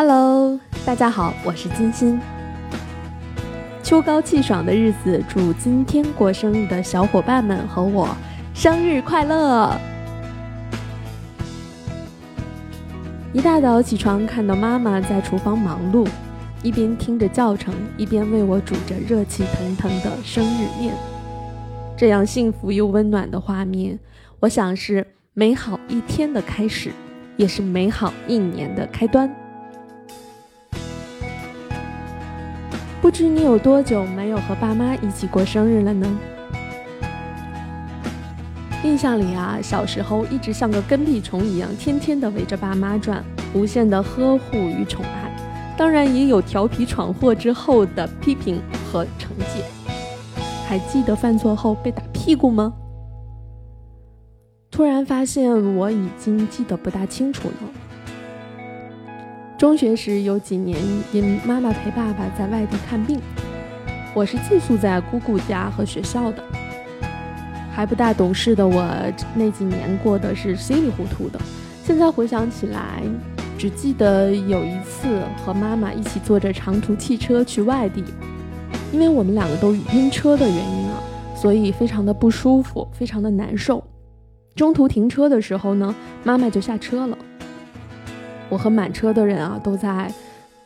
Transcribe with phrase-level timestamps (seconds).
[0.00, 2.20] Hello，大家好，我是金鑫。
[3.82, 8.08] 秋高气爽的日子，祝今天过生日的小伙伴们和我
[8.54, 9.76] 生日快乐！
[13.32, 16.06] 一大早起床，看到妈妈在厨房忙碌，
[16.62, 20.94] 一边听着教程，一边为我煮着热气腾腾的生日面。
[21.96, 23.98] 这样幸福又温暖的画面，
[24.38, 25.04] 我想是
[25.34, 26.92] 美好一天的开始，
[27.36, 29.28] 也是美好一年的开端。
[33.00, 36.18] 不知你有多久没有和爸妈一起过生日了呢？
[38.84, 43.24] 印象里啊，小时候一直像个跟屁虫一样，天天的围着爸妈转，
[43.54, 45.74] 无限的呵护与宠爱。
[45.76, 49.64] 当然也有调皮闯祸之后的批评和惩戒。
[50.66, 52.72] 还记得犯错后被打屁股吗？
[54.70, 57.54] 突然发现我已经记得不大清楚了。
[59.58, 60.78] 中学时有几年
[61.12, 63.20] 因妈妈陪爸爸在外地看病，
[64.14, 66.44] 我是寄宿在姑姑家和学校的。
[67.72, 68.88] 还不大懂事的我
[69.34, 71.40] 那几年过得是稀里糊涂的。
[71.82, 73.02] 现在回想起来，
[73.58, 78.04] 只记得有一次和妈妈一起坐着长途汽车去外地，
[78.92, 81.02] 因为我们两个都晕车的原因啊，
[81.34, 83.82] 所以非常的不舒服，非常的难受。
[84.54, 87.18] 中途停车的时候呢，妈妈就下车了。
[88.48, 90.12] 我和满车的人啊都在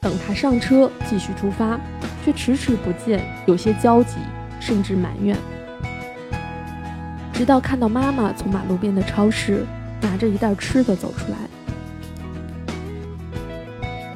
[0.00, 1.78] 等他上车继续出发，
[2.24, 4.16] 却迟迟不见，有些焦急，
[4.60, 5.36] 甚至埋怨。
[7.32, 9.64] 直到看到妈妈从马路边的超市
[10.00, 11.38] 拿着一袋吃的走出来，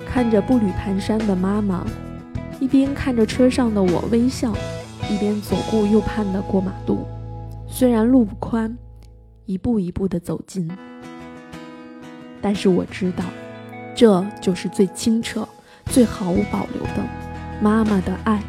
[0.05, 1.87] 看着步履蹒跚的妈妈，
[2.59, 4.53] 一边看着车上的我微笑，
[5.09, 7.07] 一边左顾右盼的过马路。
[7.69, 8.77] 虽然路不宽，
[9.47, 10.69] 一步一步的走近，
[12.41, 13.25] 但是我知道。
[13.95, 15.47] 这就是最清澈、
[15.87, 17.05] 最毫无保留的
[17.61, 18.41] 妈妈的爱。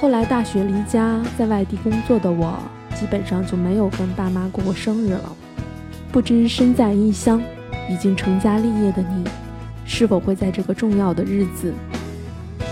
[0.00, 2.56] 后来大学离家，在外地工作的我，
[2.94, 5.36] 基本上就没有跟爸妈过过生日了。
[6.12, 7.42] 不知身在异乡、
[7.90, 9.24] 已经成家立业的你，
[9.84, 11.74] 是否会在这个重要的日子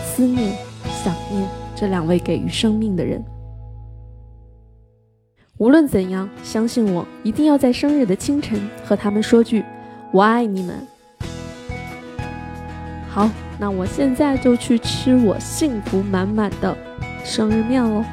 [0.05, 0.57] 思念、
[1.05, 3.23] 想念这两位给予生命的人？
[5.59, 9.65] 无论怎样，相信我，一定要在生日的清晨和他们说句
[10.13, 10.87] “我爱你们”。
[13.09, 16.77] 好，那我现在就去吃我幸福满满的
[17.25, 18.05] 生日面喽。